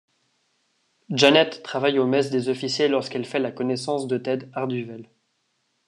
Janet 1.11 1.61
travaille 1.61 1.99
au 1.99 2.07
mess 2.07 2.31
des 2.31 2.49
officiers 2.49 2.87
lorsqu'elle 2.87 3.23
fait 3.23 3.37
la 3.37 3.51
connaissance 3.51 4.07
de 4.07 4.17
Ted 4.17 4.47
Harduvel. 4.53 5.07